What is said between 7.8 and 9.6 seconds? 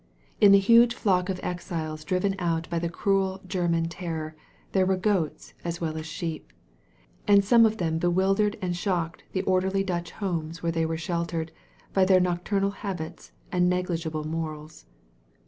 bewildered and shocked the